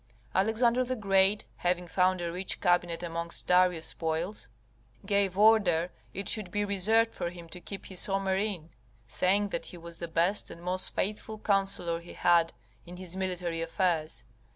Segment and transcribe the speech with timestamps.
[0.33, 4.49] Alexander the Great, having found a rich cabinet amongst Darius' spoils,
[5.05, 8.71] gave order it should be reserved for him to keep his Homer in,
[9.05, 12.51] saying: that he was the best and most faithful counsellor he had
[12.83, 14.23] in his military affairs.